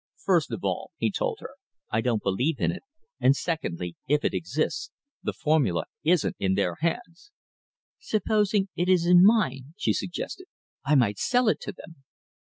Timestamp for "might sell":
10.95-11.49